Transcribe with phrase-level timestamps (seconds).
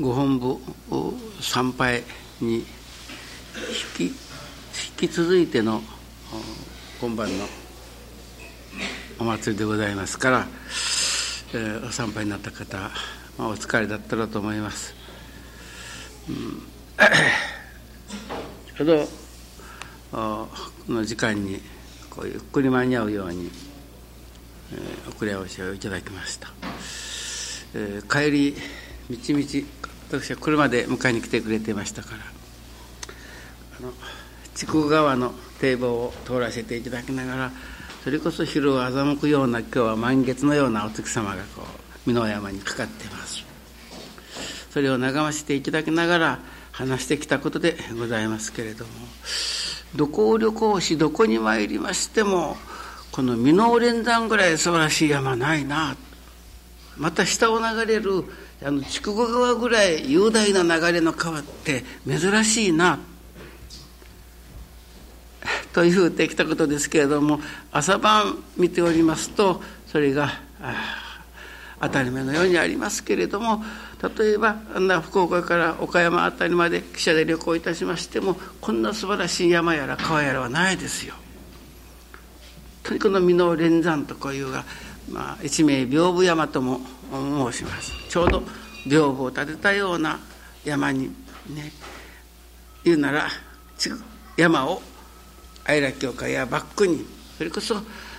[0.00, 0.56] ご本部
[1.40, 2.02] 参拝
[2.40, 2.64] に引
[3.96, 4.14] き引
[4.96, 5.82] き続いての
[7.00, 7.44] 今晩の
[9.20, 10.46] お祭りでございますから、
[11.52, 12.76] えー、お参拝になった方、
[13.38, 14.96] まあ、お疲れだったろうと思います。
[16.28, 16.62] うん、
[18.76, 19.08] ちょうど
[20.10, 20.48] こ
[20.88, 21.60] の時間に
[22.10, 23.48] こうゆっくり間に合うように、
[24.72, 26.52] えー、遅れ合わせをいただきました。
[27.74, 28.56] えー、帰り
[29.08, 29.64] みちみち
[30.20, 32.16] 私は車で迎えに来てくれてましたから。
[33.78, 33.92] あの
[34.54, 37.52] 筑後川の堤防を通らせていただきながら
[38.04, 41.66] それこそ昼を欺くような今日は満月のようなお月様がこう
[42.06, 43.44] 美濃山にかかってます。
[44.70, 46.38] それを眺ませていただきながら
[46.70, 48.90] 話してきたことでございますけれども
[49.94, 52.56] どこを旅行しどこに参りましても
[53.12, 55.96] この箕面連山ぐらい素晴らしい山ないな。
[56.96, 58.24] また下を流れる
[58.62, 62.98] あの筑後川ぐらい雄大な流れの川って珍しいな
[65.72, 67.40] というてきたことですけれども
[67.72, 70.32] 朝晩見ておりますとそれが
[71.80, 73.62] 当たり前のようにありますけれども
[74.16, 81.14] 例えばあんな福岡から岡山辺りまで汽車で旅行いたしましてもこんな素晴らしい山やら川やらはないですよ。
[82.82, 84.64] とにかくの箕面連山とこういうが、
[85.10, 86.80] まあ、一名屏風山とも
[87.52, 87.92] 申します。
[88.08, 88.42] ちょうど
[88.86, 90.18] 屏風を立てたような
[90.64, 91.08] 山に
[91.48, 91.72] ね
[92.84, 93.28] 言うなら
[94.36, 94.82] 山を
[95.64, 97.06] 愛楽教会やバックに
[97.38, 97.76] それこそ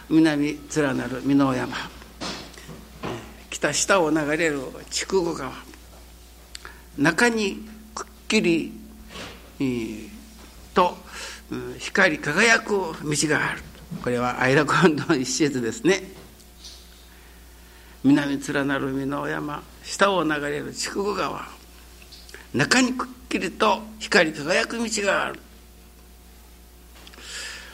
[0.10, 1.76] 南連なる箕面山
[3.50, 5.52] 北下を流れる筑後川
[6.98, 8.74] 中にくっきり
[10.74, 10.98] と
[11.80, 12.94] 光り輝く道
[13.30, 13.62] がある。
[14.04, 16.02] これは愛楽運動の一節ですね。
[18.06, 21.48] 南連なる美濃山下を流れる筑後川
[22.54, 25.40] 中にくっきりと光り輝く道がある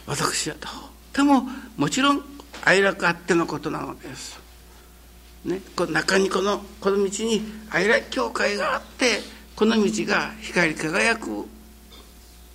[0.07, 0.71] 私はとっ
[1.11, 1.43] ても
[1.75, 2.21] もちろん
[2.63, 4.39] 愛楽あってのことなのです。
[5.43, 9.19] ね、この中にこのこの道に愛楽教会があって
[9.55, 11.45] この道が光り輝く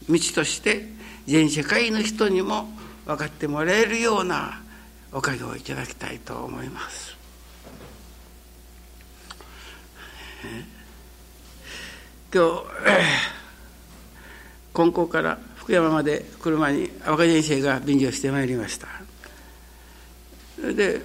[0.08, 0.86] 道として
[1.26, 2.68] 全世界の人にも
[3.04, 4.62] 分かってもらえるような
[5.12, 7.05] おかげをいただきたいと思います。
[12.32, 12.64] 今日
[14.74, 18.88] 金光から福山まで車に若先生が便乗してまいりました。
[20.58, 21.02] で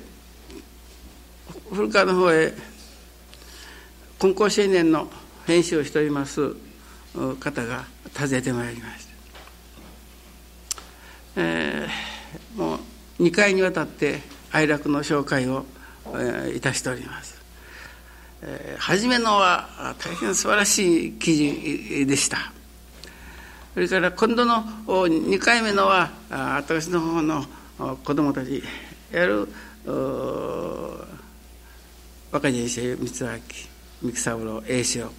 [1.72, 2.54] 古川の方へ
[4.20, 5.10] 金光青年の
[5.48, 6.56] 編集をしております
[7.40, 7.86] 方が
[8.18, 9.12] 訪ねてまいりました、
[11.38, 12.80] えー、も
[13.20, 14.22] う2回にわたって
[14.52, 15.66] 愛楽の紹介を、
[16.08, 17.31] えー、いたしております。
[18.44, 22.52] えー、初めのは大変素晴らしい記事でした。
[23.74, 27.46] それから今度の2回目のは私の方の
[28.04, 28.62] 子供たち
[29.12, 29.48] やる
[32.32, 35.10] 若人生三明三木三郎栄翔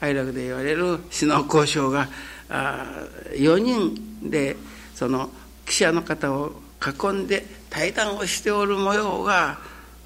[0.00, 2.08] 愛楽で言われる首脳交渉が
[2.48, 2.84] あ
[3.32, 4.56] 4人で
[4.94, 5.30] その
[5.64, 9.58] 記者の方を囲んで対談をしておる模様が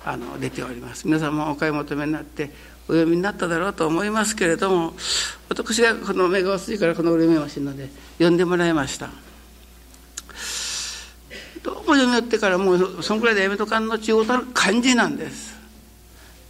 [0.04, 1.06] あの出ております。
[1.06, 2.50] 皆さんもお買い求めになって
[2.88, 4.94] お読みになっただろうと思いますけれども
[5.48, 9.10] 私がこの目が薄いからこのお読みをしので読んでもらいました。
[11.62, 15.49] どうも読み寄ってからもうそんくらいでやめとかんのちゅうたる感じなんです。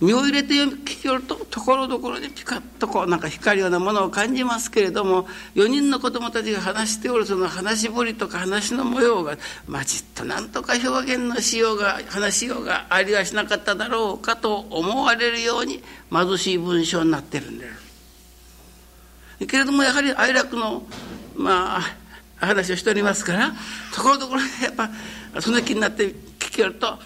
[0.00, 17.72] 身を入れて聞きよるとところどころでピカッとこうなんか光るようなものを感じますけれども4人の子供たちが話しておるその話しぶりとか話の模様がまじっとなんとか表現のしようが話しようがありはしなかっただろうかと思われるように貧しい文章になってるんだよ。
[19.46, 20.82] けれどもやはり哀楽の
[21.34, 23.52] まあ話をしておりますから
[23.94, 24.90] ところどころでやっぱ
[25.40, 26.08] その気になって
[26.38, 26.98] 聞きよると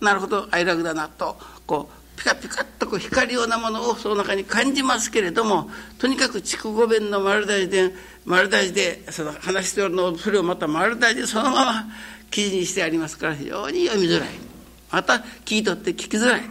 [0.00, 7.94] なるほど哀楽だなとこうピカピカッとこう光るようなものをその中に感じますけれどもとにかく筑後弁の丸大事で
[8.24, 11.86] 丸大でその話しておるのをそれをまた丸大事でそのまま
[12.30, 14.28] 記事にしてありますから非常に読みづらい
[14.90, 15.14] また
[15.44, 16.42] 聞い取って聞きづらい。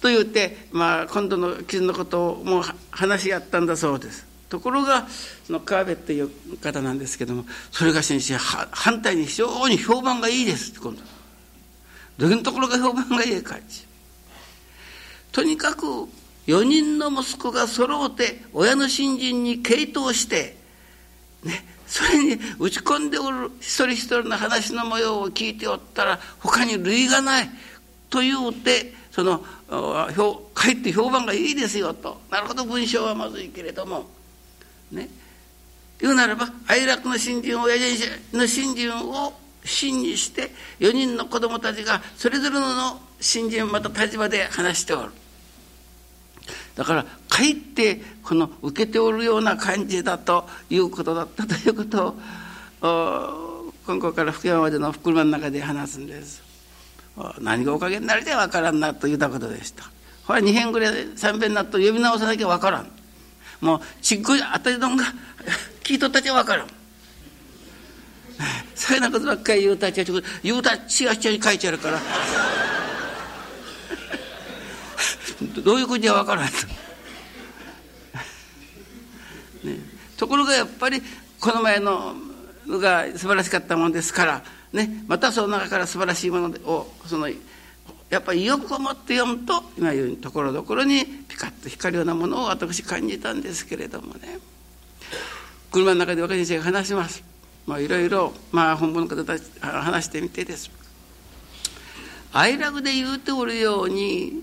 [0.00, 2.62] と言って、まあ、今度の記事のことをもう
[2.92, 4.24] 話し合ったんだそうです。
[4.48, 5.08] ところが
[5.44, 8.36] その川辺という方なんですけどもそれが先生
[8.70, 11.17] 反対に非常に評判がいいです今度。
[12.18, 13.56] どういうところが評判がいいか
[15.32, 15.84] とにかく
[16.46, 20.56] 4人の息子が揃うて親の信心に傾倒して
[21.44, 27.50] ねそれに打ち込んでおる一人一人の話の模様を聞いておったら他に類がない
[28.10, 29.38] というてその
[30.54, 32.20] かえって評判がいいですよと。
[32.30, 34.06] なるほど文章はまずいけれども。
[34.92, 35.08] ね。
[36.00, 39.32] 言うならば愛楽の新人親父の新人を
[39.68, 40.50] 真にして
[40.80, 45.12] 4人の子供たちがそれぞれの新人また立場で話しておる。
[46.74, 52.16] だからかえってこの受けておるような感じだということだったということ
[52.82, 56.42] を今後から福山までの車の中で話すんです。
[57.40, 59.90] 何がおかげになりで分からんなと言ったことでした。
[60.24, 62.90] ほら2遍ぐらい3遍になると呼び直さなきゃ分からん。
[63.60, 65.04] もうちっこい当たりどんが
[65.82, 66.77] 聞いとったちゃ分からん。
[68.78, 72.00] そういうよなことばっかり言うたちは言うたちがちに書いてあるから。
[75.64, 76.52] どういうことは分からんと、
[79.66, 79.76] ね、
[80.16, 81.02] ところがやっぱり
[81.40, 82.14] この前の
[82.68, 85.04] が素晴らしかったものですからね。
[85.08, 87.34] またその中から素晴らしいものをそのや
[88.18, 94.38] っぱり意欲を持って読むと今言うところどころにピカッと光るようなものを私感じたんですけれどもね。
[95.70, 97.37] 車の中で若い先生が話します。
[97.68, 100.70] まあいろいろまあ本物の方たち話してみてです。
[102.32, 104.42] 愛楽で言うておるように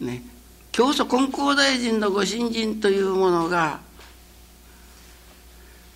[0.00, 0.22] ね
[0.70, 3.80] 教祖金光大臣のご新人というものが、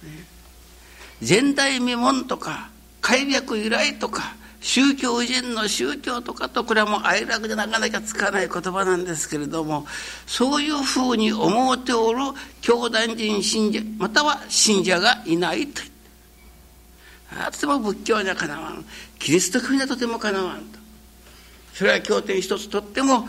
[0.02, 0.08] ね、
[1.20, 2.70] 前代未聞とか
[3.00, 9.86] 開脈由来とか宗教人の宗教とかとこれはもう愛楽でなかなかつかない言葉なんですけれども
[10.26, 12.20] そういうふうに思うておる
[12.60, 15.97] 教団人信者または信者がいないと。
[17.30, 18.84] あとても仏教にはかなわん
[19.18, 20.78] キリスト教にはとてもかなわんと
[21.74, 23.28] それは経典一つとっても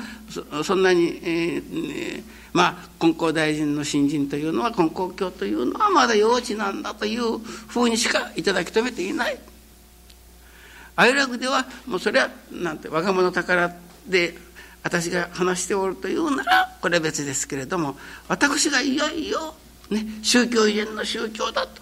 [0.63, 9.38] そんなに、えー、まあ金光大臣の新人というのは金光教というのはまだ幼稚なんだというふうにしかいただき止めていない。
[10.95, 13.74] 哀楽ではもうそれはなんて若者宝
[14.07, 14.36] で
[14.84, 17.95] 私が話しておるというならこれは別ですけれども
[18.28, 19.54] 私がいよいよ、
[19.90, 21.81] ね、宗教以前の宗教だと。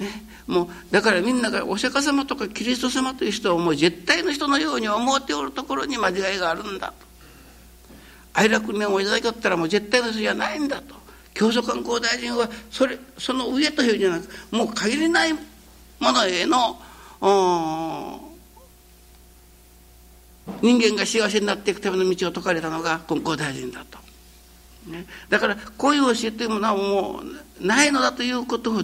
[0.00, 0.10] ね、
[0.46, 7.06] もうだからみんながお釈迦様とかキリスト様という人をもう絶対の人のように思っておるところに間違いがあるんだと。
[8.34, 10.94] 愛楽念をいただきよったらもう絶対の人じゃないんだと。
[11.34, 15.38] 教祖観光大臣はそれその上というじゃなくもう限りないも
[16.00, 16.78] のへの
[20.62, 23.98] 人間が幸せになっていくための道を説かれたのが金光大臣だと。
[24.86, 27.24] ね、だからこういう教えというものはもう
[27.60, 28.82] ないのだということを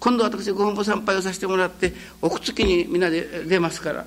[0.00, 4.06] 今度私ご本部参拝をさせてもらって奥月にみんなで出ますから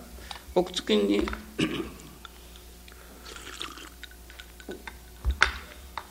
[0.53, 1.25] 奥月に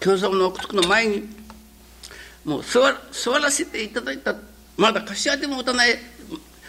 [0.00, 1.28] 教祖の奥月の前に
[2.44, 2.80] もう座
[3.12, 4.34] 座らせていただいた
[4.76, 5.98] まだ柏でも打たない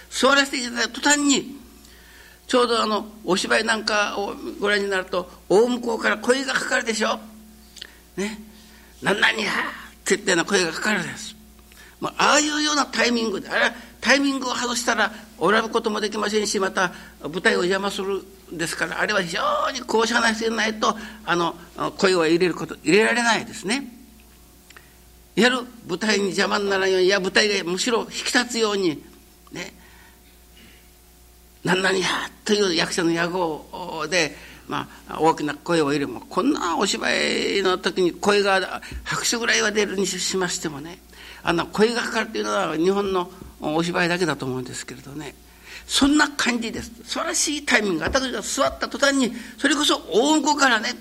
[0.09, 1.57] 座らせていただいた途端に
[2.45, 7.17] ちょうどあのお芝居なんかをご覧になると大向こうから声がかかるでしょ。
[8.17, 8.37] ね。
[9.01, 9.51] 何々や
[10.01, 11.35] って言ったような声がかかるんです。
[11.99, 13.71] まあ、ああいうようなタイミングであれ
[14.01, 20.95] タイミングを外したらおぶこともできませんしまた舞台を邪魔するんですからあれは非常に高尚な人でないと
[21.25, 21.55] あの
[21.97, 23.87] 声を入れること入れられないですね。
[25.35, 29.01] やる舞台に邪魔にならないようにいや舞台がむしろ引き立つように
[29.51, 29.73] ね
[31.63, 32.07] 何々や
[32.43, 34.35] という役者の野号で、
[34.71, 40.97] まあ、大きな声を入れもこんなお芝居の時に声が拍手ぐらいは出るにしましてもね
[41.43, 45.35] あの声がかかるというのは日本のお芝居だけだと思うんですけれどね
[45.85, 50.91] そんな感じです素晴らしいタイミング私が座った途端にそれこそ大向こうからね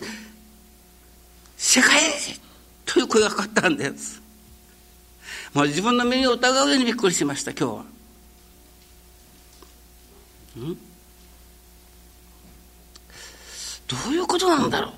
[1.56, 2.40] 「世界一!」
[2.92, 4.20] という声がかかったんです
[5.54, 7.84] もう自分の目に疑うようにびっくりしました今日は。
[10.58, 10.89] ん？
[13.90, 14.92] どういうことなんだろ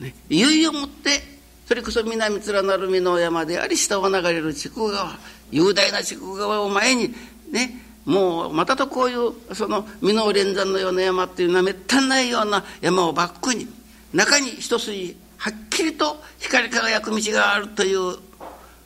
[0.00, 1.20] う、ね、いよいよもって
[1.68, 5.18] それこそ南面なる美の山であり下を流れる筑後川
[5.50, 7.14] 雄大な筑後川を前に
[7.50, 13.66] ねもうまたとこういうその美濃連山のような山っていうのはめったにないような山をバックに
[14.12, 18.16] 中に一筋はっきりと光り輝く道があるという、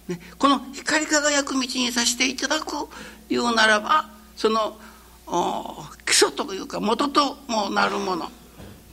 [0.08, 2.88] ね、この光り輝く道にさせていただく
[3.28, 4.78] 言うならばその
[6.06, 8.30] 基礎というか元ともなるもの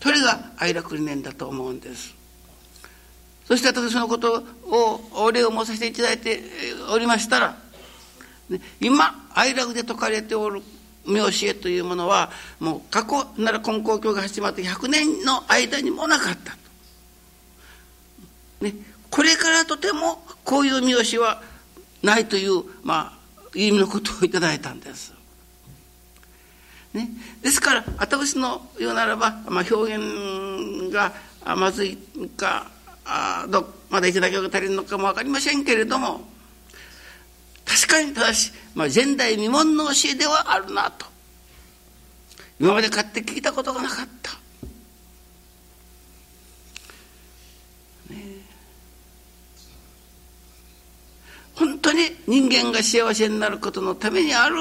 [0.02, 2.14] それが愛楽理念だと思うんです
[3.46, 6.42] そして私そのことをお礼を申させていただいて
[6.92, 7.58] おりましたら、
[8.50, 10.62] ね、今愛楽で説かれておる
[11.08, 16.58] 見教えというものはもう過去なら金光教が始まって100年の間にもなかった。
[18.62, 18.74] ね、
[19.12, 21.42] これからとてもこういう見教えは
[22.02, 25.15] ないという、まあ、意味のことをいただいたんです。
[26.96, 27.10] ね、
[27.42, 31.12] ですから私の言うならば、まあ、表現が
[31.58, 31.98] まずい
[32.38, 32.72] か
[33.04, 36.22] あどまだいただきが足りるのかも分かりませんけれども
[37.66, 41.06] 確かに正し、まあ、前代未聞の教えではあるなと。
[42.60, 44.32] 今まで買って聞いたことがなかった。
[48.14, 48.22] ね、
[51.56, 54.56] 本当に人間が幸せになることのためにある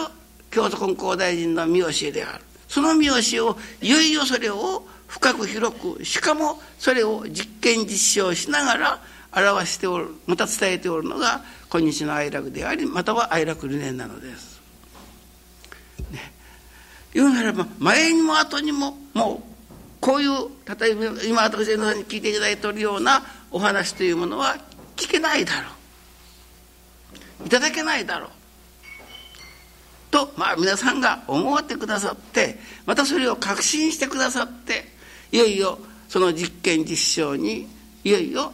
[0.54, 2.44] 京都金光大臣の見教えである。
[2.68, 9.00] その見教えをいよいよそれを深く広くしかもそれを実験実証しながら
[9.32, 14.60] 表しておるまた伝えておるのが今日の愛楽でありまたは愛楽理念なのです。
[16.10, 16.32] ね、
[17.12, 19.54] 言うならば前にも後にももう
[20.00, 20.30] こういう
[20.78, 24.56] 例えば今私のさんに聞いていただいておるようなお話というものは
[24.96, 25.68] 聞けないだろ
[27.44, 27.46] う。
[27.46, 28.30] いただけないだろう。
[30.14, 32.56] と、まあ、皆さんが思ってくださって
[32.86, 34.84] またそれを確信してくださって
[35.32, 35.78] いよいよ
[36.08, 37.66] その実験実証に
[38.04, 38.52] いよいよ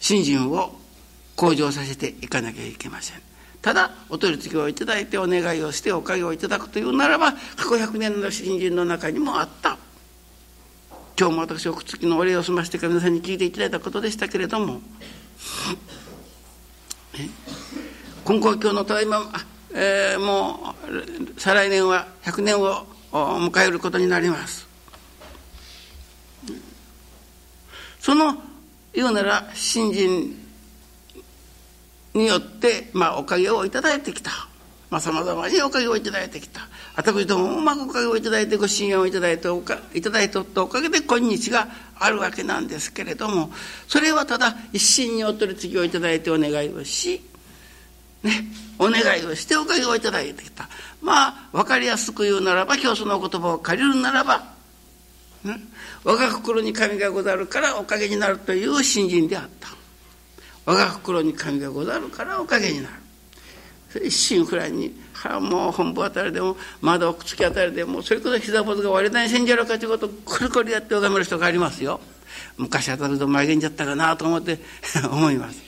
[0.00, 0.72] 信心を
[1.36, 3.20] 向上させていかなきゃいけません。
[3.60, 9.76] ただお取り次ぎをいただいてお願いをしておかげをいただくというならば過去100年の新人の中にもあった
[11.18, 14.80] 今日も私おくつきのお礼を済ませてから皆さんに聞いていただいたことでしたけれども
[18.26, 19.22] 金光教のただいま、
[19.72, 24.66] えー、もう再来年は100年を迎えることになります。
[28.00, 28.36] その
[28.92, 30.36] 言うなら新人
[32.14, 34.30] によって、まあ、おかげをいただいてきた。
[35.00, 36.68] さまざ、まにおかげをいただいてきた。
[36.96, 41.68] 私どもうまくおかげをいただいてご信用をいただいておかいただいておったおかげで今日が
[41.98, 43.50] あるわけなんですけれども
[43.86, 47.22] それはただ一心にお取り次ぎをいただいてお願いをし
[48.22, 48.44] ね、
[48.78, 50.68] お願いをしておかげをいただいてきた。
[51.00, 54.44] まあ分かりやすく言うならば今日その言葉を借りるならば、
[55.44, 55.56] ね、
[56.04, 59.68] 我が心に神がござるからおかげになるという信心であった。
[60.64, 62.94] 我が心に神がござるからおかげになる。
[64.04, 64.92] 一心不乱に
[65.40, 72.00] もう本部あたりでも窓奥突きあたりでもそれこそ膝骨が割れないせんじゃろかということをくるくるやって拝める人がありますよ。
[72.56, 74.58] 昔あたりと曲げんじゃったかなと思って
[75.10, 75.65] 思います。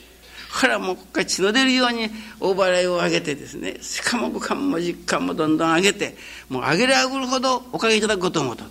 [0.50, 3.76] からもうここから血の出るように大払いを上げてですね。
[3.80, 6.16] しかも五感も実感もどんどん上げて
[6.48, 8.64] もう上げれ上げるほどおかげいただくこともと。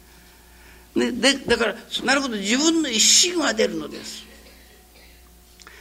[0.94, 4.24] ね、でだからなるほど自分の一心が出るのです。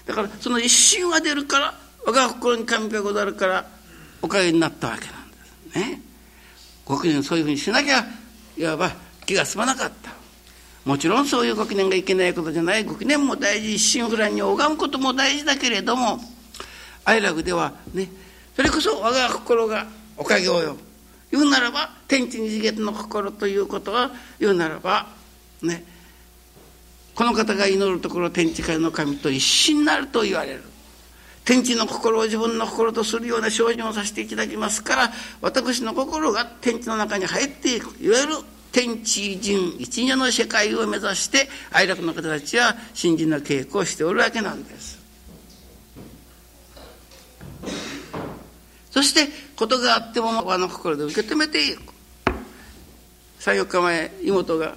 [0.06, 3.66] だからその一心が出るから我が心に神がござるから
[4.22, 5.38] おかげになったわけなんで
[5.74, 6.02] すね。
[6.86, 8.06] ご記念そういうふうにしなきゃ
[8.58, 8.92] いわば
[9.26, 10.23] 気が済まなかった。
[10.86, 13.76] もちろんそういうご記念がいけないことじゃないご記念も大事。
[13.76, 16.20] 一心不乱に拝むことも大事だけれども
[17.06, 18.10] 愛楽ではね
[18.56, 19.88] それこそ我が心が
[20.18, 20.80] おかげを呼ぶ
[21.32, 25.08] 言うならば天地二次元の心ということは言うならば
[25.62, 25.84] ね
[27.16, 30.64] この方が祈るところ天地界の神と一心になると言われる。
[31.46, 35.12] 天地の心を自分の心とするような精進をさせていただきますから
[35.42, 38.36] 私の心が天地の中に入っていくいわゆる。
[38.74, 45.00] 天地人一如の世界を目指して愛楽の方たちは新人の稽古をしておるわけなんです。
[48.90, 51.94] そして事があっても我の心で受け止めていく
[53.40, 54.76] 34日前妹が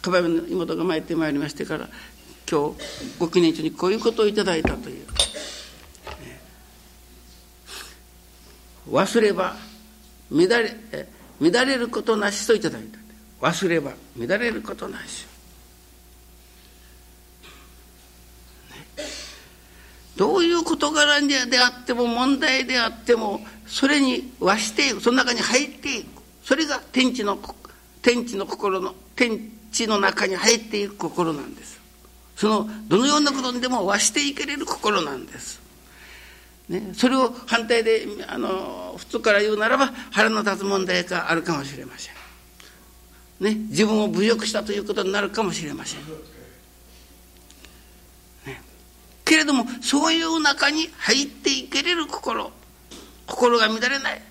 [0.00, 1.88] かばの妹が参ってまいりましてから
[2.50, 2.76] 今日
[3.18, 5.06] ご記念中にこういうことをいただいたという、
[8.90, 9.56] 忘れば
[10.30, 10.76] 乱れ
[11.40, 13.01] 乱れることなしといただいた。
[13.42, 15.26] 忘れば乱れることなし、
[18.70, 19.04] ね、
[20.16, 25.00] どういう事柄であっても問題であってもそれに和していく。
[25.00, 26.22] その中に入っていく。
[26.44, 27.36] それが天地の
[28.00, 31.80] 天地の心の天地の中に入っていく心なんです。
[32.36, 35.60] そのどのようなことにでも和していけれる心なんです、
[36.68, 42.21] ね、それを反対であの普通から言うならば腹の立つ問題があるかもしれません。
[43.42, 46.00] ね、自分を侮辱したということになるかもしれません。
[48.46, 48.62] ね、
[49.24, 52.52] けれどもそういう中に入っていけれる心
[53.26, 54.22] 心が乱れない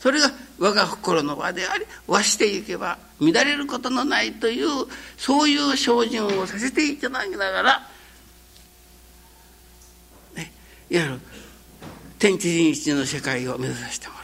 [0.00, 4.68] それが我が心の輪であり和していけば乱れることのないという
[5.16, 7.88] そういう精進をさせていただきながら、
[10.34, 10.52] ね、
[10.90, 11.20] いわゆる
[12.18, 14.23] 天地人一の世界を目指してもらう。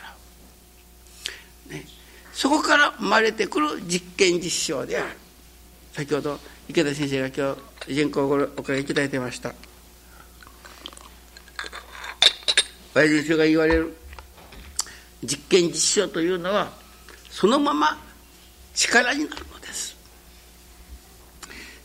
[2.41, 5.09] そこから生まれてくる実験実証である。
[5.93, 7.55] 先ほど池田先生が今
[7.87, 9.53] 日原稿をおかげいただいてました。
[12.95, 13.95] 親父先生が言われる
[15.23, 16.73] 実験実証というのは
[17.29, 17.99] そのまま
[18.75, 19.95] 力になるのです。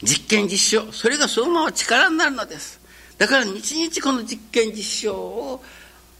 [0.03, 2.79] 実験実証それがそのまま力になるのです。
[3.17, 5.62] だから日々この実験実証を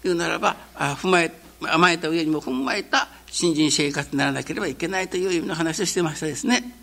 [0.04, 6.74] 言うならばあ踏まえ甘えた上にも踏まえた新人生活にならなければいけないという意味の話をしてましたですね。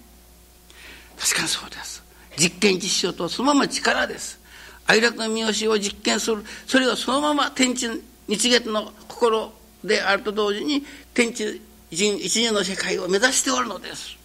[1.19, 2.05] 確かにそうです。
[2.37, 4.39] 実験実証とそのまま力です。
[4.87, 6.45] 愛楽の三好を実験する。
[6.67, 7.89] それがそのまま天地
[8.29, 9.51] 日月の心
[9.83, 14.19] であると同時に天地人一二の世界を目指しておるのです。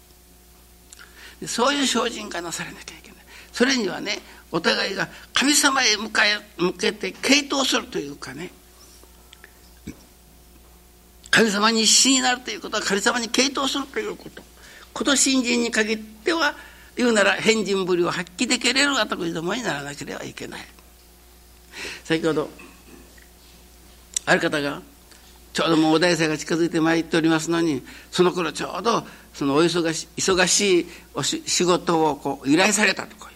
[1.46, 3.18] そういう精進がなされなきゃいけない。
[3.54, 4.18] それにはね
[4.52, 8.50] お互いが神様へ向かえ向けて傾倒するというかね
[11.30, 14.42] 神様に一心になるということは神様に傾倒するということ。
[14.94, 16.54] こと新人に限っては
[16.96, 20.60] 言うなら変人ぶりを発揮できれる私どもにならなければいけない。
[22.04, 22.48] 先ほど
[24.26, 24.82] ある方が
[25.52, 33.30] ちょうどもうお大祭が近づいてまいっておりますのにその頃ちょうどそのお忙し忙しいおし仕事をこう依頼されたとか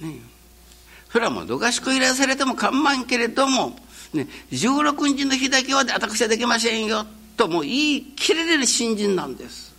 [0.00, 0.20] ね
[1.10, 3.74] それはもうどかしく依頼されても構わんけれども、
[4.12, 7.04] ね、16日の日だけは私はできませんよ
[7.36, 9.74] ともう言い切れれる新人なんです。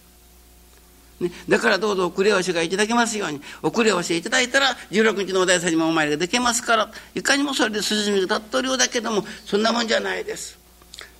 [1.19, 10.59] ね、だからどうぞ遅れおしがいただけますように遅れおしいただいたら16日のお大祭にもお参りができますからいかにもそれで筋みが立っておるようだけどもそんなもんじゃないです。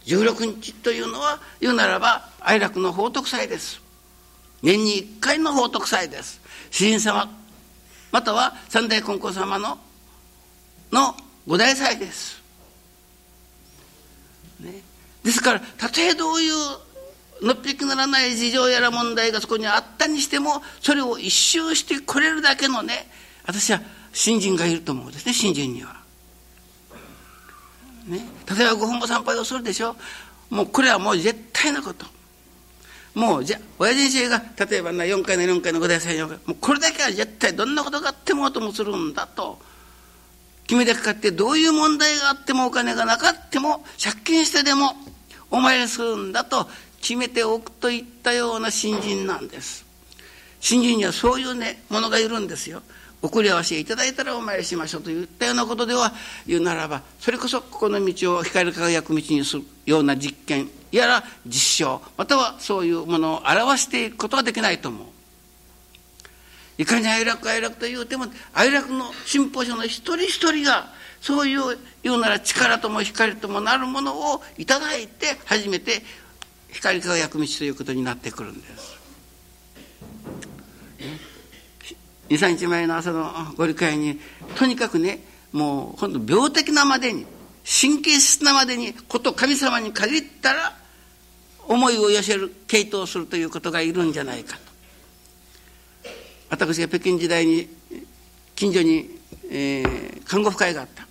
[0.06, 3.82] 16日というのは言うならば愛楽の宝徳祭です。
[4.62, 6.40] 年に1回の宝徳祭です。
[6.70, 7.30] 詩人様
[8.12, 9.80] または三代金光様の
[10.92, 12.37] の五大祭です、
[14.60, 14.82] ね、
[15.24, 16.54] ですからたとえどういう
[17.42, 23.08] のっぴきならない事情やら問題がそこにあったにしてもそれを一周してこれるだけのね
[23.46, 25.96] 私は新人がいると思うんですね新人には。
[28.08, 28.26] ね、
[28.58, 29.96] 例えばご本母参拝をするでしょ。
[30.50, 32.06] もうこれはもう絶対なこと。
[33.14, 39.60] もうじゃ親人生が例えばな4回の4回の5代3回もうこれだけは絶対どんなことがあってもともするんだと。
[40.68, 44.92] 決めてかってどういう問題があってもお金がなかっても借金してでも
[45.50, 46.68] お参りするんだと
[47.00, 49.86] 決めておくといったような新人なんです。
[50.60, 52.82] 新人にはそういうねものがいるんですよ。
[53.22, 56.14] 送り合わせいただいたらお参りしましょうといったようなことでは
[56.46, 65.08] 言うならばそれこそここの道を光り輝く道にするような実験やら実証またはそういうものを表していくことはできないと思う。
[66.78, 70.88] いかに哀楽哀楽と言うても哀楽の信奉者の一人一人が
[71.22, 76.02] そういう言うなら力とも光ともなるものをいただいて初めて
[76.72, 78.98] 光り輝く道ということになってくるんです。
[82.30, 84.20] 23日前の朝のご理解に
[84.56, 85.20] とにかくね
[85.54, 87.26] もう今度病的なまでに
[87.66, 90.76] 神経質なまでにこと神様に限ったら
[91.68, 94.58] 思いを寄せる傾倒するということがいるんじゃないか
[96.50, 97.68] 私が北京時代に
[98.56, 99.10] 近所に、
[99.50, 101.08] えー、看護婦会があった。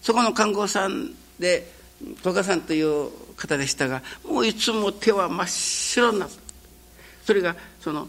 [0.00, 1.70] そこの看護さんで
[2.22, 6.34] 戸賀さんという方でしたがもういつも手は真っ白になった。
[7.24, 8.08] それがその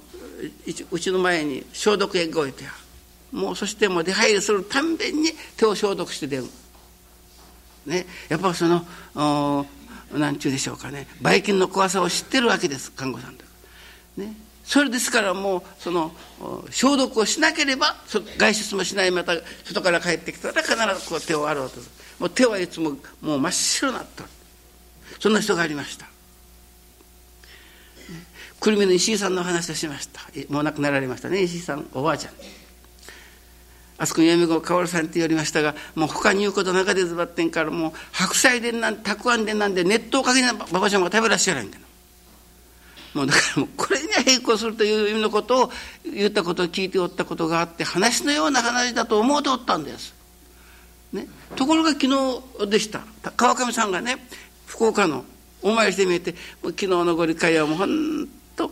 [0.92, 2.70] うちの前に消毒液が置いてあ
[3.34, 3.38] る。
[3.38, 6.46] もうそしてもう出入りするたんびに手を消毒して出る。
[7.86, 8.06] ね。
[8.30, 9.66] やっぱその
[10.14, 11.08] 何ちゅうでしょうかね。
[11.22, 13.44] ばい菌の怖さを知ってるわけです看護さんだ
[14.18, 14.34] ね。
[14.72, 16.14] それですからもうその
[16.70, 17.98] 消毒をしなければ
[18.38, 19.34] 外出もしないまた
[19.66, 21.76] 外から帰ってきたら必ずこう手を洗おうと
[22.20, 24.24] もう手はいつももう真っ白になった。
[25.20, 26.06] そんな人がありました。
[28.62, 30.22] 久留米の石井さんの話をしました。
[30.48, 32.34] もう亡くなられましたね石井さんおばあちゃん。
[33.98, 41.91] あそこに闇子薫さんって言われましたがもう他に言うこと中でズバってんからもう白菜でなんたくあんでなんで熱湯かけな馬場ちゃんが食べらっしゃらんけど。
[43.14, 45.72] もうだからこれには並行するという意味のことを
[46.06, 50.14] 言ったことを聞いておったことがあって話のような話だと思うておったんです。
[51.12, 53.02] ね、ところが昨日でした。
[53.36, 54.18] 川上さんがね
[54.66, 55.26] 福岡の
[55.62, 58.72] お参りしてみて昨日のご理解はもう本と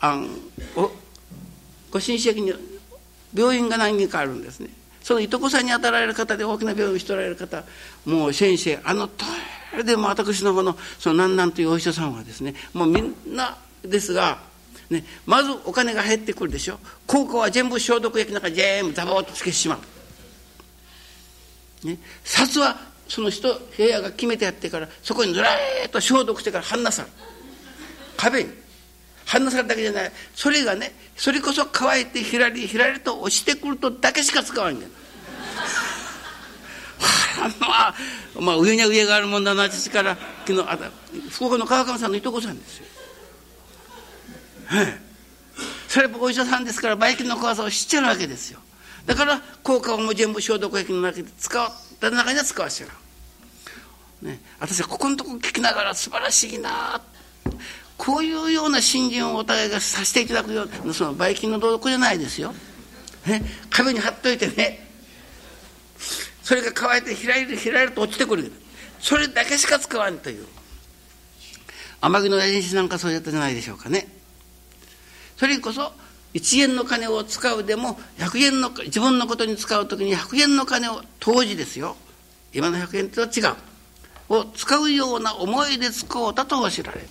[0.00, 0.22] あ
[0.76, 0.90] お
[1.90, 2.52] ご親戚に
[3.34, 4.70] 病院が何人かあるんですね。
[5.02, 7.64] そのいとこさんに当たられる方で大きな病院をしておられる方
[8.04, 9.24] もう先生あのト
[9.74, 14.38] イレでも私のこのその南南というお医者さんはですねもうみんなですが、
[14.88, 16.78] ね、まずお金が入ってくるでしょ。
[17.06, 19.78] 効果は全部消毒液なんか全部ザバッとつけてしま
[21.84, 22.76] う、ね、札は
[23.08, 27.08] その人部屋が決めてやってからそこにずらーっと消毒してからはんなさる
[28.16, 28.60] 壁に。
[29.26, 30.12] 反応さるだけじゃない。
[30.34, 34.90] それがねそれこそ乾いてひらりひらりと落ちてくるとだけしか使わんねん。
[37.40, 37.94] あまあ、
[38.40, 40.16] まあ、上には上があるもんだな父から。
[40.46, 40.76] 昨日あ
[41.30, 42.86] 福岡の川上さんのいとこさんですよ。
[45.88, 48.60] それもお医者さんですからばい菌の怖さを知っちゃうわけですよ。
[49.06, 52.90] だから効果をも全部消毒液の中で使った中には使わせて
[54.22, 57.00] ね、私はここのとこ聞きながら素晴らしいな。
[57.96, 62.54] こういうような信心をお互いがさせていただくようなそのばい菌の道具じゃないですよ。
[63.26, 64.88] ね、壁に貼っといてね。
[66.42, 68.52] それが乾いて開いて開いると落ちてくる。
[69.00, 70.46] それだけしか使わんという。
[72.02, 74.19] 天城の大臣なんかそうやったじゃないでしょうかね。
[75.40, 75.90] それこそ
[76.34, 81.96] 1円の金を使うでも100円の自分のことに使う時に100円の金を当時ですよ。
[82.52, 83.56] 今の100円とは違う。
[84.34, 87.06] を使うような思いで使おうたとお知られる。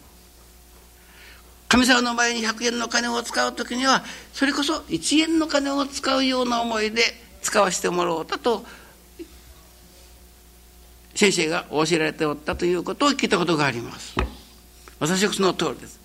[1.69, 7.01] 神様の前に100円の金を使う時にはそれこそ1円の金を使うような思いで
[7.41, 8.63] 使わせてもらおうたと
[11.15, 14.15] 先生が教えられておったということを聞いたことがあります。
[14.99, 15.99] 私はその通りです。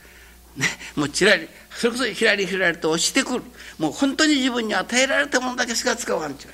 [0.57, 3.45] ね、もうちらりそれこそひらりひらりと押してくる。
[3.79, 6.53] もう本当に自分に与えられたものだけしか使わんちゅう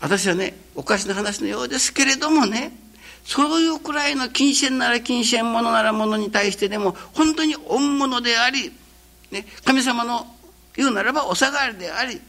[0.00, 2.72] 私はねおかしな話のようですけれどもね
[3.24, 8.72] そういうくらいの金銭なら金銭物なら物に対してでも本当に恩物であり、
[9.30, 10.26] ね、神様の
[10.76, 12.20] 言うならばお下がりであり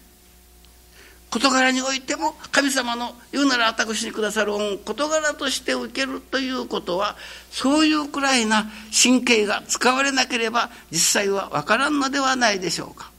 [1.29, 7.15] 事柄においても神様の言うなら私にくださる恩事柄として受けるということは
[7.51, 8.65] そういうくらいな
[9.03, 13.11] 神経が使われなければ実際は分からんのではないでしょうか。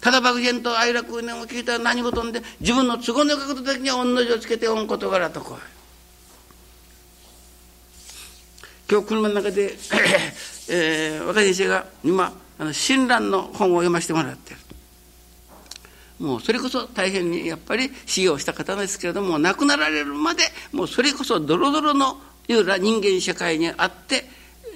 [0.00, 5.58] ただ漠然と哀楽念を聞いたら何事んで自分の都合のよくこと的には御の字をつけて恩事柄とこう。
[8.88, 9.76] 今日車の中で、
[10.70, 14.65] えー、若い先生が今あの親鸞の本を読ませてもらってる。
[16.18, 24.24] もうそれこそ大変にやっぱり修行した方ですけれども亡くなられるまでもうそれこそドロドロのいうな人間社会にあって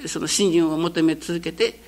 [0.06, 1.80] その信心を求め続けて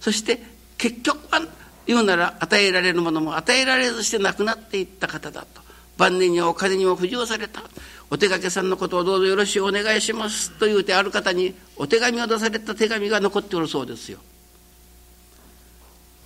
[0.00, 0.40] そして
[0.78, 1.40] 結局は
[1.86, 5.60] 言うなら与えられるものも与えられずして亡くなっていった方だと
[5.96, 7.62] 晩年にはお金にも不自された
[8.10, 14.18] お手掛けさんのことをどうぞよろしくお願いしますと言うてある方にお手紙を出された手紙が残っておるそうですよ。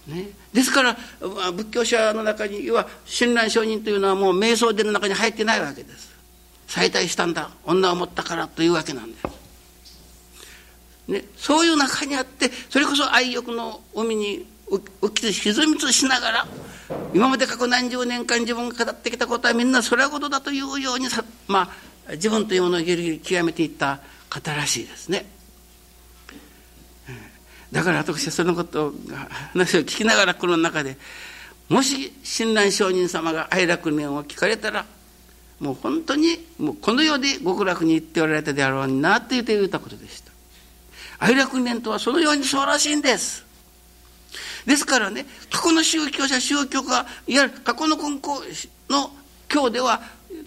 [0.07, 0.97] ね、ですから
[1.53, 6.11] 仏教者の中には親鸞上人というのはもう瞑想殿の中に入ってないわけです。
[6.67, 7.51] 再退したんだ。
[7.65, 9.27] 女を持ったからというわけなんです、
[11.09, 16.47] ね、そういう中にあってそれこそ愛欲の海に浮き沈みつしながら
[17.13, 21.71] 今まで過去何十年間自分が語ってきたことはみんなそれほどだというようにさ、ま
[22.09, 25.27] あ、自分というものをギリギリ極めていった方らしいですね。
[27.72, 28.92] だから私はそのことを
[29.52, 30.96] 話を聞きながらこの中で
[31.68, 34.85] もし親鸞上人様が哀楽念を聞かれたら
[35.61, 40.30] もう本当にもうこの世で極楽に行っておられたであろうなって言ってたことでした。
[41.20, 43.44] 哀楽念とはそのようにそうらしいんです。
[44.66, 48.42] ですからね過去の宗教者宗教家いわゆる過去の根校
[48.88, 49.11] の
[49.48, 50.00] 教では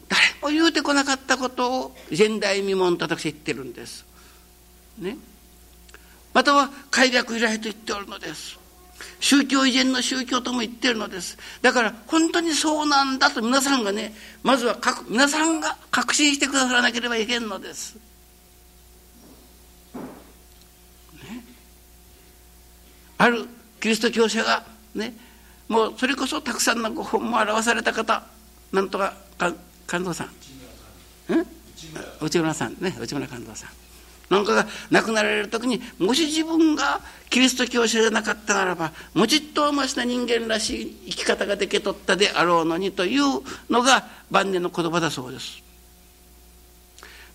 [0.09, 4.05] 誰も言うてこなかったことを前代未聞と私は言ってるんです
[4.97, 5.17] ね
[6.33, 8.59] または快楽依頼と言っておるのです。
[9.19, 11.37] 宗教以前の宗教とも言ってるのです。
[11.61, 18.01] だから本当にそうなんだと皆さんがねまずは皆さんが確信してくださらなければいけんのです、ね、
[23.17, 23.45] ある
[23.79, 24.63] キリスト教者が
[24.95, 25.13] ね
[25.67, 28.23] もうそれこそたくさんのご本も表された方
[28.71, 30.29] なんとか関東さん。
[32.21, 32.75] 内村さん。
[32.79, 33.69] ね内村関東さん。
[34.33, 45.61] なんかが亡くなられる時にもし自分がキリスト教者じゃなかったならばもちっとましな人間らしい生き方ができとったであろうのにというのが晩年の言葉だそうです。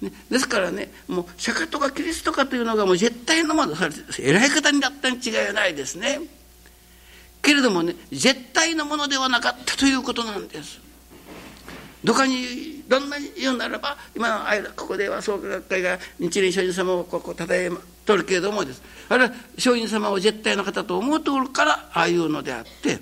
[0.00, 3.74] ね、ですからねもう釈迦とかキリストかというのがもう絶対のもの
[4.20, 6.20] 偉い方になったに違いないですね。
[7.42, 10.87] けれどもね絶対のものではなかったということなんです。
[12.04, 17.70] どこにどんなに言うならば今のここでは創価学会が日蓮上人様をここたたえ
[18.06, 18.82] とるけれどもです。
[19.08, 22.98] あれは上人様を絶対の方と思うとおるからああいうのであって、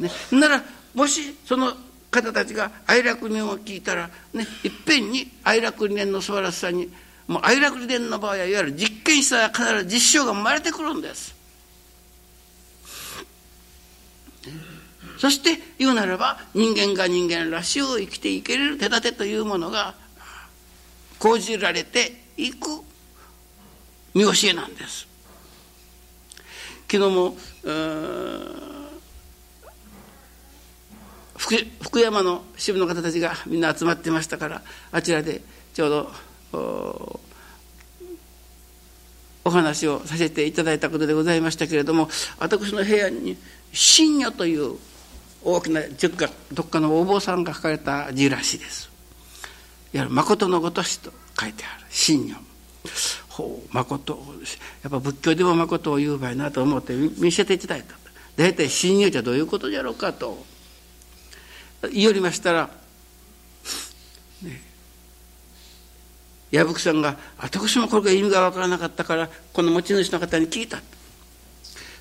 [0.00, 0.62] ね、なら
[0.94, 1.72] もしその
[2.10, 6.90] 方たちが愛楽理念を聞いたら、ね、いっぺんに愛楽理念の素晴らしさに
[7.28, 11.35] もう愛楽理念の場合はいわゆる実験したら必ず実証が生まれてくるんです。
[15.18, 19.94] そして言うならば人間が人間らしを生きていける手立てというものが
[21.18, 22.68] 講じられていく
[24.14, 25.06] 見教えなんです。
[26.90, 27.36] 昨日も
[31.80, 35.42] 福山の支部の方たちがみんな集まってましたからあちらで
[35.74, 36.12] ちょう
[36.52, 37.20] ど
[39.46, 42.08] お話をさせていただいたことでございましたけれども
[42.40, 43.36] 私の部屋に
[43.72, 44.76] 「真如」という
[45.44, 45.82] 大きな
[46.52, 48.90] どっかのお坊さんが書かれた字らしいです。
[49.94, 52.34] いわゆる誠のごとしと書いてある真如。
[53.28, 54.18] ほう誠
[54.82, 57.94] やっぱ仏教でも誠を言う場合なと思って見せていただいた
[58.34, 60.44] 大体真如じゃどういうことじゃろうかと
[61.82, 62.70] 言いよりましたら、
[64.42, 64.62] ね、
[66.50, 70.80] 矢吹さんが私もこれが意味が分からなかったからこの持ち主の方に聞いた。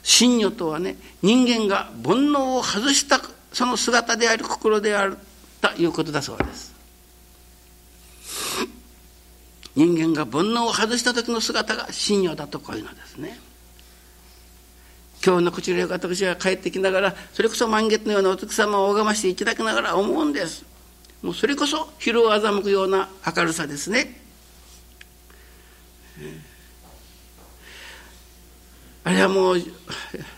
[0.04, 3.20] 真如とはね人間が煩悩を外した
[3.52, 5.18] その姿である心である
[5.62, 6.76] ということだそうです。
[9.76, 13.40] 人間が煩悩を外した時の姿が真如だとこういうのですね。
[15.26, 20.64] 今日のこちらへ私が帰ってきながらそれこそ満月のようなお月様を拝ましていただきながら思うんです。
[21.24, 24.25] もうそれこそ昼を欺くような明るさですね。
[29.04, 29.62] あれはもう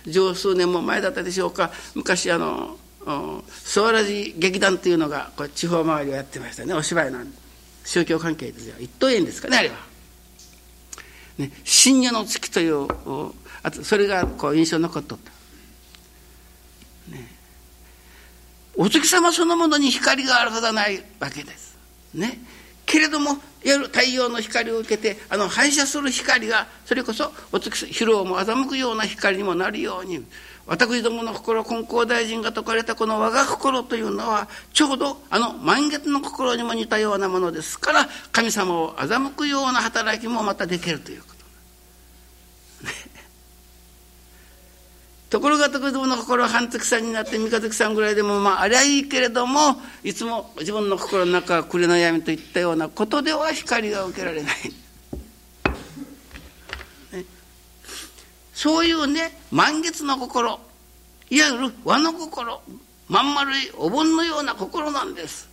[0.05, 7.19] 十数年も前だったでしょうか昔あの諏訪ラジ劇団っていうのがこれ地方回りをやってましたねお芝居の
[7.85, 9.75] 宗教関係ですよ一等園ですかねあれは。
[11.37, 12.87] ね、深夜の月という
[13.63, 15.31] あとそれがこう印象に残っとった。
[17.15, 17.27] ね、
[18.75, 21.77] お月様そのものに光があるはずはないわけです。
[22.13, 22.39] ね、
[22.85, 30.25] けれども夜太陽の光を受けてあの反射する光がそれこそお月疲労も欺くような光にもなるように
[30.65, 41.27] 私どもの心金光大臣が説かれたこの我が心というのはちょうどあの満月の心にも似たようなものですから神様を欺くような働きもまたできるというこ
[45.29, 45.41] と。
[45.41, 54.53] ころが徳道の心は半月さんになって三日月さんぐらいでもまあありゃいいけれどもいつも自分の心の中は暮れの闇といったようなことでは光が受けられない。
[58.53, 60.59] そういうね満月の心
[61.29, 62.61] いわゆる和の心
[63.07, 65.47] まん丸いお盆のような心なんです。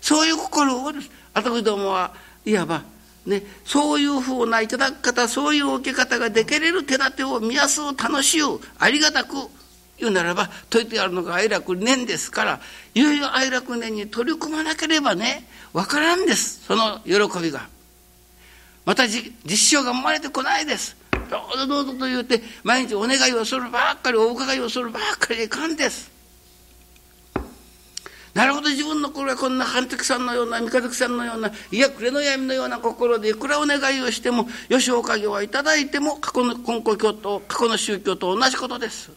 [0.00, 0.92] そういう心を
[1.34, 2.12] 私どもは
[2.44, 2.82] いわば
[3.26, 9.34] ね、そういうふうないただき方そういう受け方ができれる手立てを見やすう楽しゅうありがたく
[9.98, 12.60] 言うならば説いてあるのが愛楽年ですから
[12.94, 17.68] いよいよ愛楽年に取り組まなければね分からんですその喜びが。
[18.86, 20.96] また実証が生まれてこないです。
[21.30, 26.10] どうぞどうぞと言うて毎日お願いをするばっかりお伺いをするばっかりいかんです。
[28.34, 39.10] なるほど自分の心はこんな半月さんのような三日月さんのようないや暮れの闇のような心でいくらお願いをしてもよしおかげはいただいても過去の根古教と過去の宗教と同じことです。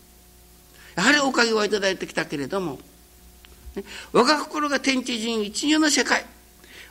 [0.96, 2.80] やはりおかげはいただいてきたけれども、
[3.76, 6.26] ね、我が心が天地人一如の世界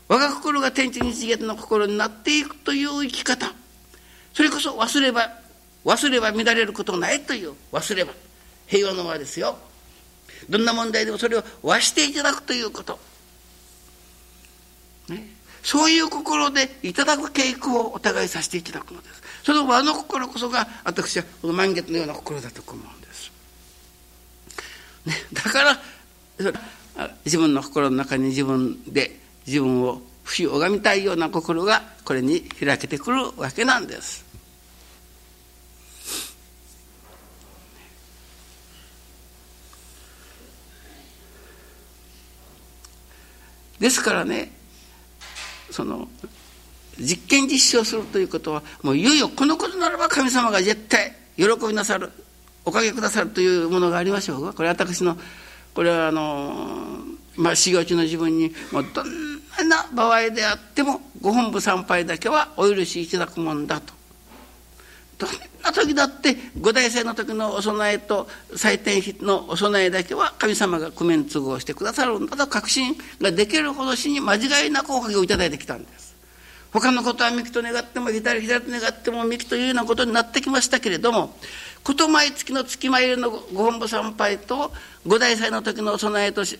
[0.08, 3.52] 我が心が天地日月の心になっていくという生き方
[4.32, 5.30] それこそ忘れば
[5.84, 8.12] 忘れば乱れることないという忘れば
[8.66, 9.56] 平和の輪ですよ。
[10.48, 12.98] どんな問題でもそれを和していただくということ、
[15.08, 15.26] ね、
[15.62, 19.22] そういう心でいただく稽古をお互いさせていただくのです。
[19.44, 23.32] その和の心こそが私はこの満月のような心だと思うんです、
[25.04, 25.78] ね、だから
[27.24, 34.31] 自分の心の中に自分で自分を不死拝みたいような心がこれに開けてくるわけなんです。
[43.82, 44.52] ですからね
[45.72, 46.08] その
[47.00, 52.12] 実験実証するということはもういよいよこのことならば神様が絶対喜びなさる
[52.64, 55.16] おかげくださるというものがありましょうかこれ私の
[55.74, 56.98] これはあの
[57.34, 63.94] まあ修行中の自分にもうどんな場合であってもご本部参拝だけはお許しいただくもんだと。
[65.22, 65.30] どん
[65.62, 76.16] な時だって五大祭の時のお供えと祭典費のお供えだけは神様が工面都合してくださるんだと確信ができるほど死に間違いなくおかげをいただいてきたんです。
[76.72, 81.36] 他のことは幹と願っても左左と願っても幹というようなことになってきましたけれども
[81.84, 83.38] こと毎月の月参りのご
[83.70, 84.72] 本部参拝と
[85.06, 86.58] 五大祭の時のお供えとし、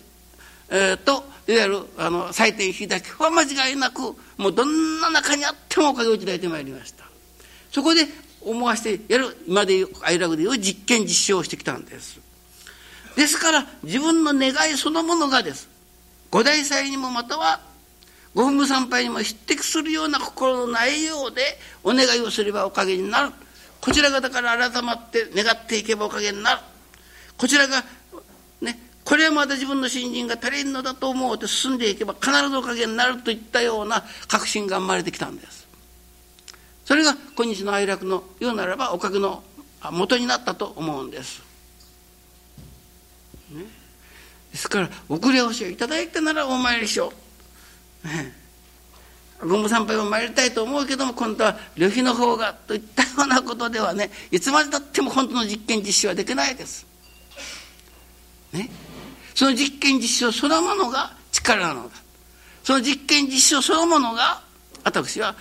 [0.69, 4.01] えー、といわゆるあの祭典費だけは間違いなく
[4.37, 7.03] もうどんな中にあってもおかげをいただいてまいりました。
[7.73, 8.05] そこで
[8.45, 12.19] 思わせてやる今でいう愛楽でいう実験実証をしてきたんです。
[13.15, 15.69] ですから自分の願いそのものがです。
[16.31, 17.61] 五大祭にもまたは
[18.33, 21.41] ご本部参拝にも匹敵するような心の内容で
[21.83, 23.31] お願いをすればおかげになる。
[23.79, 26.61] こちらがだから改まって願っていけばおかげになる。
[27.37, 27.83] こちらが
[28.61, 35.62] ねこれはまだ自分の信心が足りんのだと思うて進んでいけば必ずおかげになるといったような確信が生まれてきたんです。
[36.85, 39.43] それが今日の哀楽の言うならばおかげの
[39.91, 41.41] 元になったと思うんです、
[43.51, 43.63] ね、
[44.51, 47.13] ですから遅れ押しをいただいたならお参りしよ
[48.05, 48.33] う、ね、
[49.39, 56.87] 軍務参拝を参りたいと思うけども今度は旅費の方がといったようなことではねいつまでたっても本当の実験実施はできないです。
[58.53, 58.69] ね。
[59.35, 61.95] その実験実証そのものが力なのだ。
[62.63, 64.41] その実験実証そのものが
[64.83, 65.35] 私は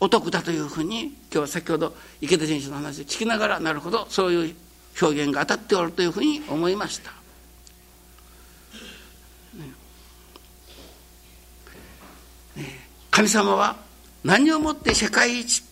[0.00, 4.54] お得だというふうに今日は先ほど池田選手の話を聞きながらなるほどそういう
[5.00, 7.12] 表現が当たっておるというふうに思いました。
[13.10, 13.76] 神様は
[14.24, 15.62] 何をもって世界一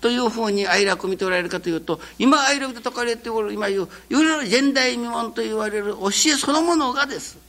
[0.00, 7.47] というふうに愛楽を見ておられるかというと今愛楽で説かれておる今言ういわゆる前代未聞と言われる教えそのものがです。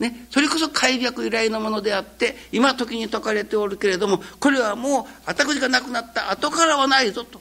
[0.00, 7.40] ね、それこそ開闢由来のものであって今時に説かれておるけれどもこれはもう私が亡くなった後からはないぞと。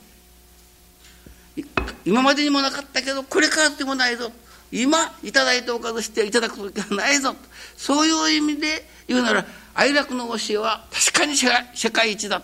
[2.05, 4.31] 今までにもなかったけどこれからでもないぞ
[4.71, 7.35] 今いただいたおかずしていただく時はないぞ
[7.77, 12.41] そういう意味で言うなら愛楽の教えは確かに世界一だ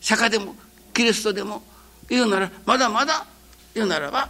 [0.00, 0.54] 釈迦でも
[0.94, 1.62] キリストでも
[2.08, 3.26] 言うならまだまだ
[3.74, 4.28] 言うならば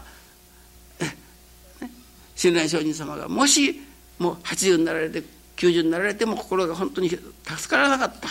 [2.35, 3.81] 親鸞上人様がもし
[4.19, 5.23] もう80になられて
[5.57, 7.23] 90になられても心が本当に助
[7.69, 8.29] からなかった。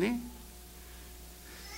[0.00, 0.20] ね。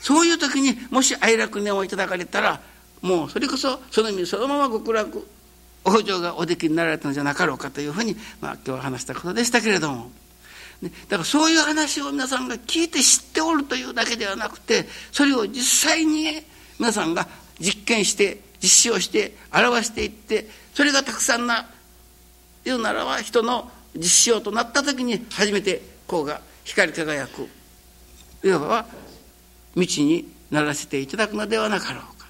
[0.00, 2.60] そういう時にもし愛楽念をいただかれたら
[3.02, 5.26] もうそれこそその意味そのまま極楽
[5.84, 10.10] 往生がおできになられたのじゃなかろうかというふうに、まあ、今日は話したことでしたけれども。
[10.82, 16.40] ね、だからそういう話を皆さんが聞いて知っておるというだけではなくてそれを実際に
[16.78, 17.26] 皆さんが
[17.58, 21.68] 実験して実証して表していってそれがたくさんな
[22.68, 27.48] 言うならば人の実証となった時に初めてこうが光り輝く。
[28.44, 28.86] いわば
[29.74, 32.28] 道にならせていただくのではなかろうか。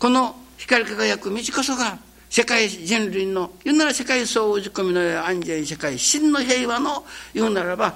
[0.00, 1.98] この光り輝く道こそが
[2.28, 7.94] 世界人類の言うなら世界総打ち込みの安全世界真の平和の言うならば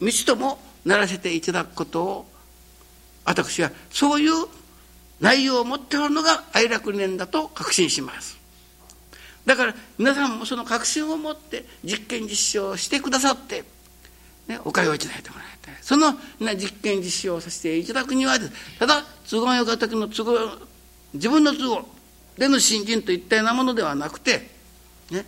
[0.00, 2.26] 道ともならせていただくことを
[3.24, 4.46] 私はそういう
[5.20, 8.41] 内容を持っておるのが愛楽念だと確信します。
[9.44, 13.64] だから皆さんもその確信を持って実験実証してくださって、
[14.46, 18.36] ね、おかげをいただいてもらいたいその実験実証をさせていただくには
[18.78, 20.32] ただ都合よか時の都合
[21.14, 21.88] 自分の都合
[22.38, 24.48] での信心といったようなものではなくて、
[25.10, 25.24] ね、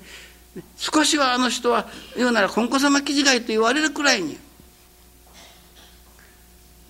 [0.77, 4.39] 少しはあの人は言うなら金子様記事外と言われるくらいに、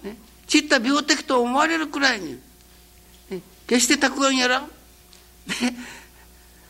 [0.02, 2.38] ね、ちった病的と思われるくらいに、
[3.30, 4.68] ね、決してたくあんやら、ね、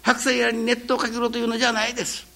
[0.05, 2.27] 白菜やらに熱湯をかけろというのじゃないです。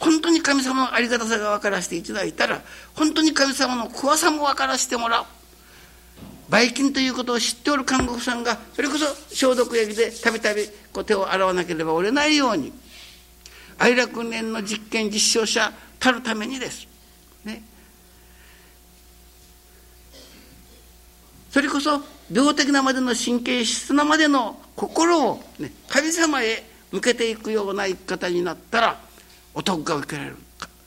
[0.00, 2.62] 本当に神様のありがたさが分からせていただいたら
[2.94, 5.24] 本当に神様の怖さも分からせてもらう。
[6.48, 10.62] ばい菌ということを知っておる看護婦さんがそれこそ消毒液でたびたび
[11.04, 12.72] 手を洗わなければ折れないように
[13.78, 16.86] 愛楽年の実験実証者たるためにです。
[17.44, 17.62] ね、
[21.50, 22.00] それこそ
[22.32, 29.00] 病的なまでの神経質なまでの心を、ね、神様へ向けていくような生き方になったら
[29.54, 30.36] お得が受けられる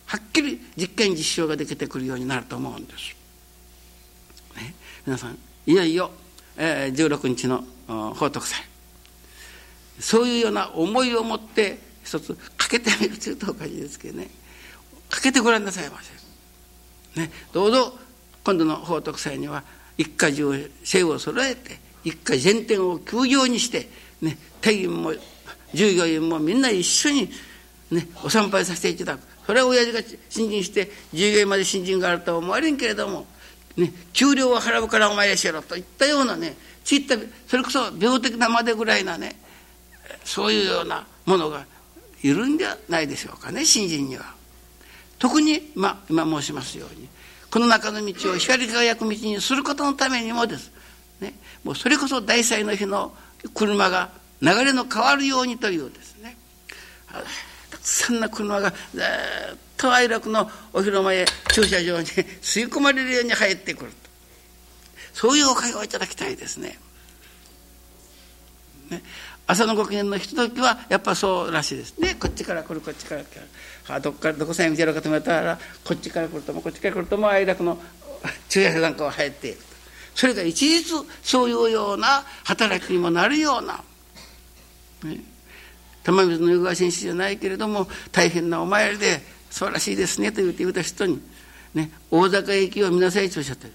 [0.05, 3.15] はっきり実験実証ができてくるようになると思うんです。
[4.55, 4.73] ね、
[5.05, 6.11] 皆さんいよいよ、
[6.57, 7.63] えー、16日の
[8.15, 8.59] 報徳祭。
[9.99, 14.29] そういうような思いを持って一つかけてみるというとおかしいですけどね。
[15.09, 17.97] かけてごらんなさいませ、ね、どうぞ
[18.43, 19.63] 今度の報徳祭には
[19.97, 23.89] 一家中生を揃えて一家全店を休業にして、
[24.21, 25.13] ね、店員も
[25.73, 27.29] 従業員もみんな一緒に、
[27.91, 33.25] ね、お参拝させていただくそれは親父が新人して従業員まで新人があるとは思われんけれども
[33.79, 37.15] ね、給料は払うからお前やしろといったようなねちった
[37.47, 39.35] それこそ病的なまでぐらいなね
[40.25, 41.65] そういうようなものが
[42.21, 44.33] いるんじゃないでしょうかね新人には。
[45.17, 47.07] 特に、まあ、今申しますように
[47.51, 50.71] この中の道を光り輝く道にすることのためにもです、
[51.63, 53.13] もうそれこそ大祭の日の
[53.53, 54.09] 車が
[54.41, 56.37] 流れの変わるようにというですね。
[57.69, 59.01] たくさんの車がずっ
[59.77, 63.97] と愛楽のお広間へ駐車場に吸い込まれるように入ってくると。
[65.13, 66.79] そういうおかげをいただきたいですね。
[68.89, 69.01] ね。
[69.47, 71.97] 朝のご機嫌のひとときはやっぱそうらしいです。
[71.97, 72.15] ね。
[72.15, 73.41] こっちから来るこっちから来る。
[73.89, 77.79] あどっからどこさえ見てるかと思ったらこっちから来るともこっちから来るとも愛楽の
[78.47, 79.57] 駐車場なんかは入っている
[80.19, 83.81] それが一日そういうような働きにもなるような、
[85.05, 85.21] ね、
[86.03, 91.21] 玉水の湯川紳士じゃないけれども大変なお参りで素晴らしいですねと言って言った人に、
[91.73, 93.73] ね、大坂駅を見なさいとおっしゃってる。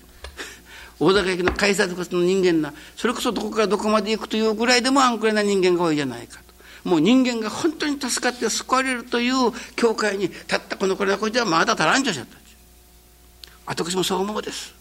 [1.01, 6.43] 大坂駅の改札口の人間なそれこそどこからどこまで行くというぐらいでもあんくらいな人間が多いじゃないか
[6.83, 6.91] と。
[6.91, 12.37] もう人間が本当に助かって救われるという教会にたったこのくらいのこじゃまだ足らんじゃしゃった。
[13.65, 14.74] 私もそう思うです。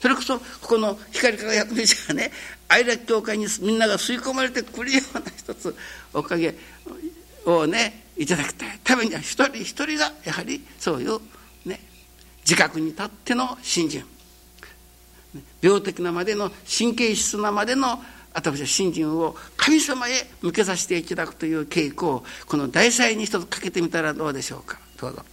[0.00, 2.30] それこそここの光り輝く道がね
[2.68, 5.74] 愛楽教会にみんなが吸い込まれてくるような一つ
[6.12, 6.54] おかげ
[7.44, 8.78] をねいただきたい。
[8.82, 11.20] ためには一人一人がやはりそういう
[11.64, 11.80] ね
[12.40, 14.04] 自覚に立っての信心。
[15.60, 24.78] 病的なまでの神経質なまでの私は信心を神様へ向けさせていただくという傾向をこの大祭に一つかけてみたらどうでしょうか。
[24.98, 25.24] どうぞ。